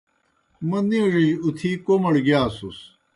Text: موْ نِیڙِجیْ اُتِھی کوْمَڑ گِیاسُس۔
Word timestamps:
موْ 0.67 0.79
نِیڙِجیْ 0.89 1.29
اُتِھی 1.43 1.71
کوْمَڑ 1.85 2.13
گِیاسُس۔ 2.25 2.79